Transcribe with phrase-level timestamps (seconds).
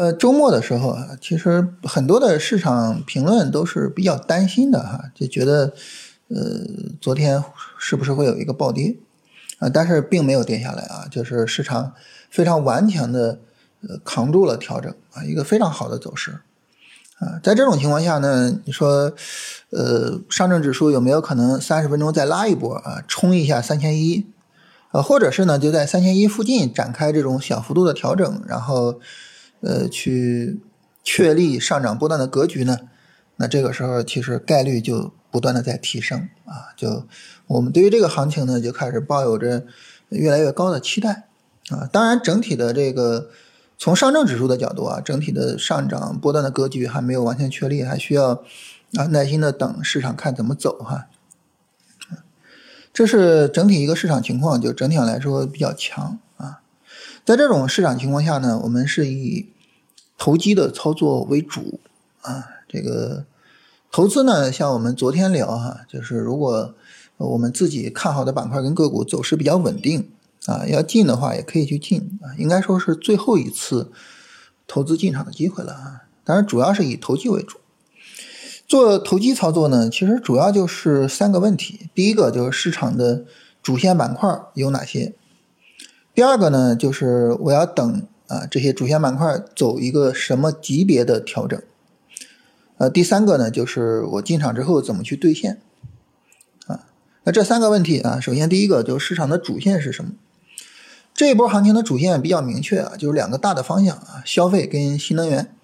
[0.00, 5.74] 呃，周末的时候啊，其实很多的市场评论都是比较担心的哈，就觉得，
[6.28, 6.40] 呃，
[7.02, 7.44] 昨天
[7.78, 8.96] 是不是会有一个暴跌
[9.58, 9.68] 啊？
[9.68, 11.92] 但是并没有跌下来啊，就是市场
[12.30, 13.40] 非常顽强的
[13.86, 16.40] 呃扛住了调整啊，一个非常好的走势
[17.18, 17.38] 啊。
[17.42, 19.12] 在这种情况下呢，你说，
[19.68, 24.24] 呃，上证指数有没有可能三十分钟再拉一波啊，冲一下三千一？
[24.92, 28.98] 呃，或者是呢，就在三千一附近展开这种小幅度的调整，然后。
[29.60, 30.60] 呃，去
[31.02, 32.78] 确立上涨波段的格局呢？
[33.36, 37.06] 那这个时候其实概率就不断的在提升啊，就
[37.46, 39.64] 我们对于这个行情呢，就开始抱有着
[40.10, 41.28] 越来越高的期待
[41.70, 41.88] 啊。
[41.90, 43.30] 当然，整体的这个
[43.78, 48.42] 从上证指数的角度啊，整体的上涨波段的格局还没有完全确立，还需要
[48.96, 51.06] 啊耐心的等市场看怎么走哈。
[52.92, 56.18] 这是整体一个市场情况，就整体上来说比较强。
[57.30, 59.46] 在这种市场情况下呢，我们是以
[60.18, 61.78] 投机的操作为主
[62.22, 62.44] 啊。
[62.68, 63.24] 这个
[63.92, 66.74] 投资呢，像我们昨天聊哈，就是如果
[67.18, 70.10] 我们自己看好的板块跟个股走势比较稳定
[70.46, 72.34] 啊，要进的话也可以去进啊。
[72.36, 73.92] 应该说是最后一次
[74.66, 76.02] 投资进场的机会了啊。
[76.24, 77.58] 当然，主要是以投机为主。
[78.66, 81.90] 做投机操作呢，其实主要就是三个问题。
[81.94, 83.24] 第一个就是市场的
[83.62, 85.14] 主线板块有哪些。
[86.12, 91.62] 第二个呢，就是我要等啊这些主线板块走一个什么级别的调整，
[92.78, 95.60] 呃，第三个呢，就是我进场之后怎么去兑现，
[96.66, 96.86] 啊，
[97.22, 100.10] 那这三个问题啊，首先第一个就是市场的主线是什么？
[101.14, 105.54] 这一波行情的主线比较明确啊，就是两个大的方向啊，消费跟新能源。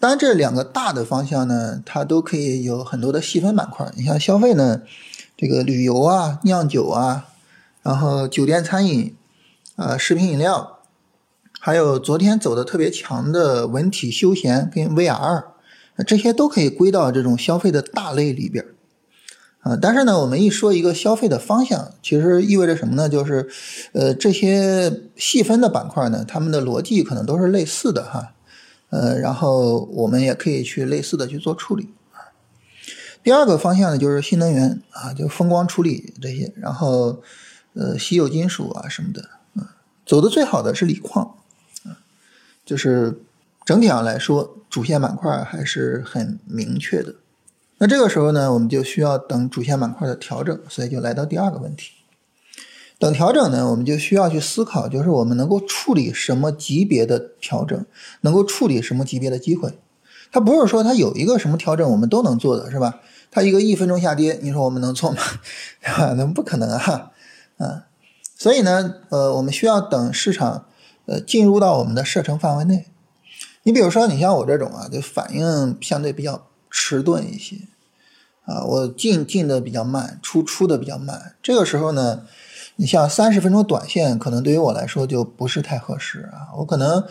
[0.00, 3.90] 当然这两个大的方向呢，它都可以有很多的细分板块。
[3.96, 4.82] 你像消费呢，
[5.36, 7.28] 这个旅游啊、酿酒啊，
[7.82, 9.14] 然后酒店餐饮。
[9.76, 10.80] 啊，食品饮料，
[11.60, 15.44] 还有昨天走的特别强的文体休闲跟 VR，
[16.06, 18.64] 这些都可以归到这种消费的大类里边
[19.60, 23.08] 啊，但是呢，我们一说一个消费的方向，其实意味着什么呢？
[23.08, 23.48] 就是，
[23.92, 28.32] 呃，这些细分的板块呢，它们的逻辑可能都是类似的哈。
[28.90, 32.32] 呃，然后我们也可以去类似的去做处理啊。
[33.22, 37.20] 第二个方向呢，就是新能源啊，就风光处理这些，然后
[37.74, 39.35] 呃，稀有金属啊什么的。
[40.06, 41.34] 走的最好的是锂矿，
[41.84, 41.98] 啊，
[42.64, 43.20] 就是
[43.64, 47.16] 整体上来说，主线板块还是很明确的。
[47.78, 51.90] 那这个时候呢，我们就需要等主线板块的调整，所以就来到第二个问题。
[52.98, 57.84] 等调整呢，我们就需要去思考，就是我们能够处理什么级别的调整，
[58.22, 59.76] 能够处理什么级别的机会。
[60.32, 63.00] 它不是说它有一个什么调整我们都能做的是吧？
[63.30, 65.18] 它一个一分钟下跌，你说我们能做吗？
[65.82, 66.14] 对吧？
[66.16, 67.10] 那不可能啊，
[67.58, 67.84] 啊。
[68.38, 70.66] 所以呢，呃，我们需要等市场，
[71.06, 72.86] 呃，进入到我们的射程范围内。
[73.62, 77.56] 你比如说，你像我这种啊，就反应相对比较迟钝一些，
[78.44, 81.34] 啊，我进进的比较慢，出出的比较慢。
[81.42, 82.24] 这个时候呢，
[82.76, 86.52] 你像三十分钟短线，可能对于我来说就不是太合适啊。
[86.58, 87.02] 我可能，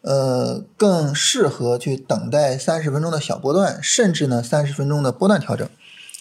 [0.00, 5.68] 呃，更适合去等待三十分钟的小波段，甚至呢，三十分钟的波段调整，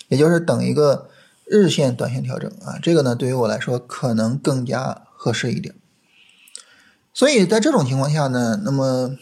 [0.09, 1.07] 也就是等一个。
[1.49, 5.73] 日线、短线调整啊，这个呢对于我来说可能更加合适一点。
[7.11, 9.17] 所以在这种情况下呢，那么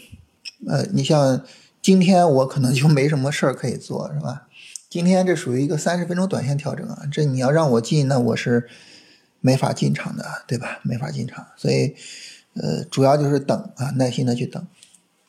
[0.67, 1.41] 呃，你像
[1.81, 4.47] 今天我可能就没什么事儿可以做，是吧？
[4.89, 8.67] 今天这属于一个三十分钟短线调整啊，这你要让我进，那我是
[9.39, 10.79] 没法进场的，对吧？
[10.83, 11.95] 没法进场，所以
[12.55, 14.67] 呃，主要就是等啊，耐心的去等。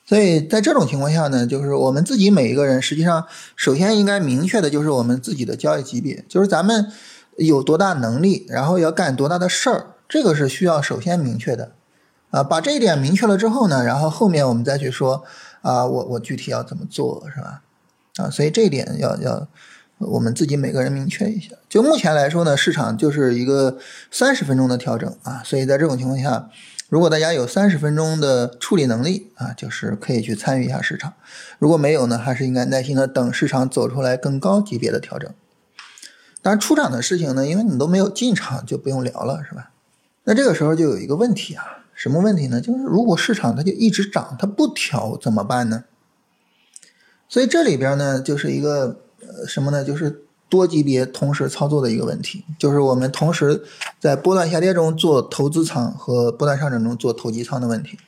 [0.08, 6.90] 所以在这种情况下呢，就是我们自己每一个人，实际上首先应该明确的就是我们自己的交易级别，就是咱们
[7.36, 11.72] 有多大能力，然后要干多大的事儿，这个是需要首先明确的，
[12.30, 15.22] 啊，把这一点明确了之后呢，然后后面我们再去说，
[15.60, 17.60] 啊，我我具体要怎么做，是吧？
[18.16, 19.46] 啊，所以这一点要要
[19.98, 21.50] 我们自己每个人明确一下。
[21.68, 23.76] 就目前来说呢，市场就是一个
[24.10, 26.48] 三十分钟的调整啊，所以在这种情况下。
[26.88, 31.12] 如果大家有三十分钟的处理能力啊，就是可以去参与一下市场；
[31.58, 35.30] 如果没有呢，还是应该耐心的等市场走出来更高级别的调整。
[36.40, 39.70] 当然，出场的事情呢，因为你都没有进场，就不用聊了，是吧？
[40.24, 42.58] 那这个时候就有一个问题啊，什么问题呢？
[42.60, 45.84] 就是如果市场它就一直涨，它不调怎么办呢？
[47.28, 49.00] 所以这里边呢，就是一个
[49.46, 49.84] 什么呢？
[49.84, 50.24] 就是。
[50.48, 53.64] 多级别同时操作的一个问题，就是我们同时
[54.00, 57.98] 在波段下跌中做投资仓和波段上涨中做投机仓的问题。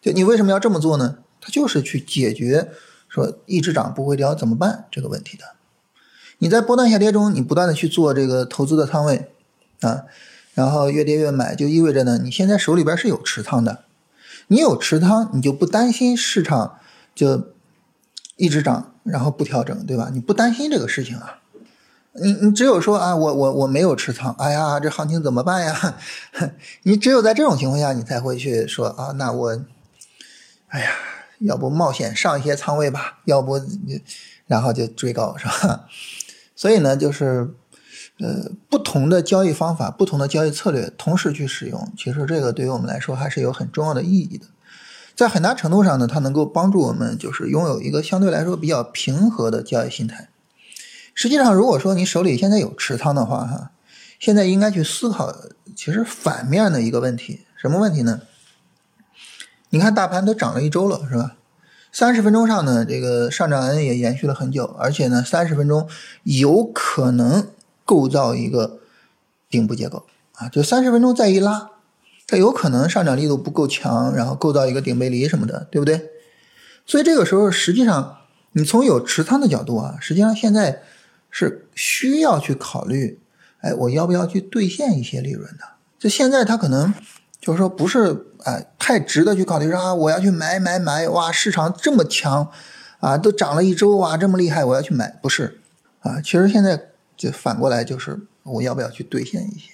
[0.00, 1.18] 就你为什么要这么做呢？
[1.40, 2.70] 它就是去解决
[3.08, 5.44] 说一直涨不会掉怎么办这个问题的。
[6.38, 9.30] 你在波段下跌中，你不断的去做这个投资的仓位
[9.80, 10.02] 啊，
[10.54, 13.84] 然后越跌越买，就意味着呢，你现在手里边是有持仓的。
[14.48, 16.78] 你有持仓，你就不担心市场
[17.14, 17.52] 就
[18.36, 20.10] 一直涨，然后不调整，对吧？
[20.12, 21.41] 你不担心这个事情啊。
[22.14, 25.96] 你你只有说啊，我我我没有持仓，哎呀，这行情怎么办呀？
[26.84, 29.64] 你只有在这种情况下，你才会去说啊，那我，
[30.68, 30.90] 哎呀，
[31.38, 34.02] 要不冒险上一些仓位吧，要不你
[34.46, 35.86] 然后就追高是吧？
[36.54, 37.54] 所以呢，就是
[38.20, 44.46] 呃，不同的交易方法，不同的交易策略同时去使用，其实这个对于我们来说还是有很重要的意义的。
[45.16, 50.28] 在很大程度上呢，它能够帮助我们就是拥有一个相对来说比较平和的交易心态。
[51.14, 53.70] 实际上，如果说你手里现在有持仓的话，哈，
[54.18, 55.34] 现在应该去思考，
[55.76, 58.22] 其实反面的一个问题，什么问题呢？
[59.68, 61.36] 你看大盘都涨了一周了，是吧？
[61.92, 65.86] 三十分钟上呢，这个上涨 N 也延续了很久，而且呢，三十分钟
[66.22, 67.48] 有可能
[67.84, 68.78] 构造一个
[69.50, 70.06] 顶部结构
[70.36, 71.68] 啊，就三十分钟再一拉，
[72.26, 76.08] 它有可能上涨力度不够强，然后构造一个顶背离什么的，对不对？
[76.86, 78.16] 所以这个时候，实际上
[78.52, 80.82] 你从有持仓的角度啊，实际上现在。
[81.32, 83.18] 是需要去考虑，
[83.62, 85.64] 哎，我要不要去兑现一些利润的？
[85.98, 86.94] 就现在他可能
[87.40, 92.48] 就是说不是哎太值得去考虑说啊，我要去买买买，哇，市场这么强
[93.00, 95.60] 啊，都涨了一周哇，这么厉害，我要去买，不是
[96.00, 96.20] 啊？
[96.20, 99.70] 其实现在就反过来就是我要不要去兑现一些？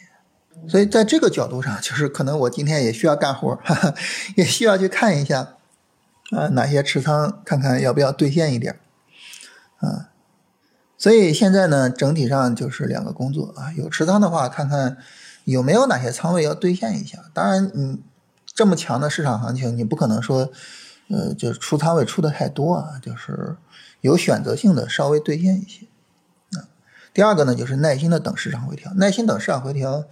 [0.68, 3.94] 所以在这个角度上，就是可能我今天也需要干活，哈哈，
[4.36, 5.56] 也需要去看一下
[6.30, 8.78] 啊，哪些持仓，看看要不要兑现一点
[9.78, 10.10] 啊。
[10.98, 13.72] 所以现在呢，整体上就是两个工作啊。
[13.72, 14.98] 有持仓的话，看看
[15.44, 17.18] 有没有哪些仓位要兑现一下。
[17.32, 18.02] 当然，你
[18.46, 20.50] 这么强的市场行情，你不可能说，
[21.08, 22.98] 呃，就是出仓位出的太多啊。
[23.00, 23.56] 就是
[24.00, 25.86] 有选择性的稍微兑现一些
[26.58, 26.66] 啊。
[27.14, 30.04] 第二个呢，就是耐心的等市场回调，耐心等市场回调。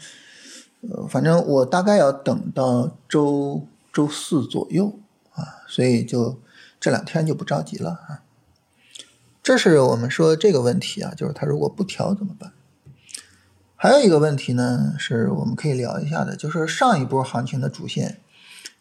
[0.88, 4.96] 呃，反正我大概要等到周周四左右
[5.34, 6.40] 啊，所以就
[6.78, 8.22] 这两天就不着急了啊。
[9.46, 12.50] 这是我们说这个问题啊，就是它如果不调怎么办？
[13.76, 18.18] 还有一个问题呢，是我们可以聊一下的，就是上一波行情的主线，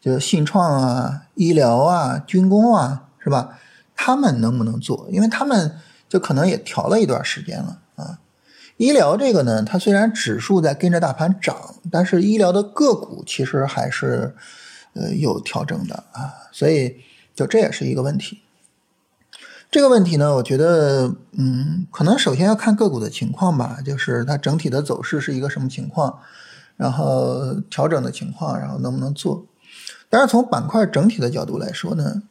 [0.02, 3.60] 就是信创啊、医疗啊、军工啊，是吧？
[3.96, 5.08] 他们能不能做？
[5.12, 5.78] 因为他们
[6.10, 8.18] 就可能也调了一段时间了啊。
[8.78, 14.34] 医疗这个呢，它虽然指数在跟着大盘涨，但是医疗的个股其实还是
[14.94, 17.04] 呃有调整的啊，所以
[17.36, 18.42] 就这也是一个问题。
[19.76, 26.18] 这个问题呢，我觉得，嗯，可能首先要看个股的情况吧，就是它整体的走势是一个什么情况，
[26.78, 29.46] 然后调整的情况，然后能不能做。
[30.10, 32.24] 但是从板块整体的角度来说呢，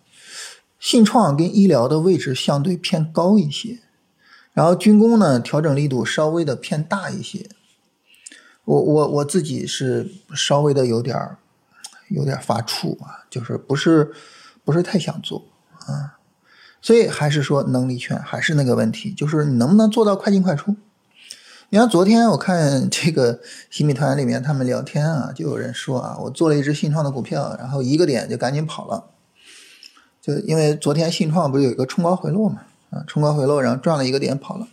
[0.80, 3.80] 信创跟医疗的位置相对偏高一些，
[4.54, 7.50] 然后军工呢调整力度稍微的偏大一些。
[8.64, 11.36] 我我我自己是稍微的有点儿
[12.08, 14.14] 有点发怵啊，就是不是
[14.64, 15.44] 不是太想做
[15.80, 16.13] 啊。
[16.84, 20.76] 所以还是说能力圈还是那个问题，就是你能不能做到快进快出？
[21.70, 23.40] 你看昨天我看这个
[23.70, 29.02] 新米团里面他们聊天啊，就有人说啊，我做了一只信创的股票，然后一个点就赶紧跑了，
[30.20, 32.60] 就因为昨天信创不是有一个冲高回落嘛，
[32.90, 34.68] 啊，冲高回落，然后赚了一个点跑了，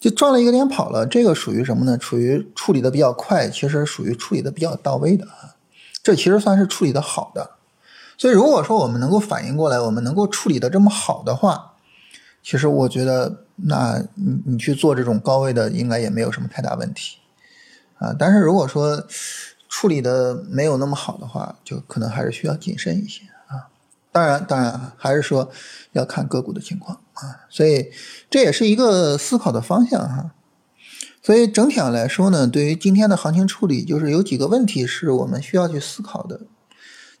[0.00, 1.96] 就赚了一个点跑了，这个属于什么呢？
[1.96, 5.54] 处于处理的比较快，其实属于处理的比较到位的啊，
[6.02, 7.52] 这其实算是处理的好的。
[8.20, 11.72] 所以，如果说我们能够反应过来，我们能够处理的这么好的话，
[12.42, 17.16] 其实我觉得，那你你去做这种高位的，应该也没有什么太大问题
[17.96, 18.14] 啊。
[18.18, 19.06] 但是如果说
[19.70, 23.72] 处理的没有那么好的话，就可能还是需要谨慎一些啊。
[24.12, 25.50] 当然，当然还是说
[25.92, 27.48] 要看个股的情况啊。
[27.48, 27.90] 所以
[28.28, 30.32] 这也是一个思考的方向哈。
[31.22, 36.42] 所以整体上来说呢，对于今天的行情处理，就是有几个问题是我们需要去思考的。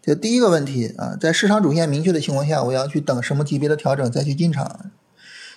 [0.02, 4.90] 就第一个问题啊，在市场主线明确的情况下，我要去等什么级别的调整再去进场。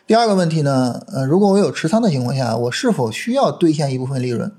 [0.06, 4.52] 第二个问题呢，呃，如果我有持仓的情况下，我是否需要兑现一部分利润？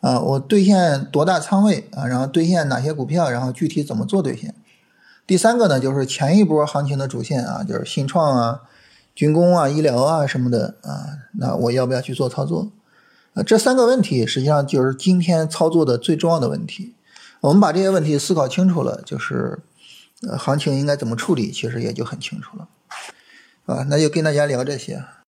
[0.00, 2.06] 啊，我兑现多大仓位啊？
[2.06, 3.28] 然后兑现哪些股票？
[3.28, 4.54] 然后具体怎么做兑现？
[5.26, 8.60] 第三个呢，就是前一波行情的主线啊，就是信创啊、
[9.16, 12.70] 军工啊、医疗啊什么的啊，那我要不要去做操作？
[13.34, 16.94] 啊，这三个问题实际上就是今天操作的最重要的问题。
[17.40, 19.58] 我们把这些问题思考清楚了，就是，
[20.38, 22.68] 行情应该怎么处理，其实也就很清楚了，
[23.66, 25.04] 啊，那就跟大家聊这些。